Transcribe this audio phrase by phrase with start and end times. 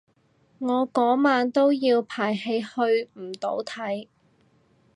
[0.57, 4.07] 我嗰晚都要排戲去唔到睇